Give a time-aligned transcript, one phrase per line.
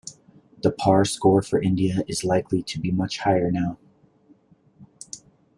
[0.63, 3.77] The par score for India is likely to be much higher now.